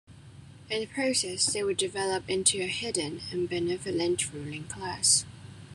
[0.71, 5.25] In the process they would develop into a hidden and benevolent "ruling" class.